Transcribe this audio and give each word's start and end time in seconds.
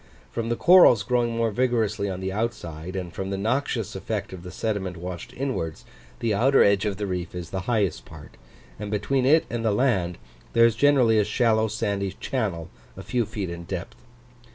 From 0.31 0.49
the 0.49 0.55
corals 0.55 1.03
growing 1.03 1.37
more 1.37 1.51
vigorously 1.51 2.09
on 2.09 2.21
the 2.21 2.31
outside, 2.33 2.95
and 2.95 3.13
from 3.13 3.29
the 3.29 3.37
noxious 3.37 3.95
effect 3.95 4.33
of 4.33 4.41
the 4.41 4.49
sediment 4.49 4.97
washed 4.97 5.31
inwards, 5.37 5.85
the 6.21 6.33
outer 6.33 6.63
edge 6.63 6.85
of 6.85 6.97
the 6.97 7.05
reef 7.05 7.35
is 7.35 7.51
the 7.51 7.59
highest 7.69 8.03
part, 8.03 8.35
and 8.79 8.89
between 8.89 9.27
it 9.27 9.45
and 9.47 9.63
the 9.63 9.69
land 9.71 10.17
there 10.53 10.65
is 10.65 10.75
generally 10.75 11.19
a 11.19 11.23
shallow 11.23 11.67
sandy 11.67 12.13
channel 12.13 12.71
a 12.97 13.03
few 13.03 13.27
feet 13.27 13.51
in 13.51 13.65
depth. 13.65 13.97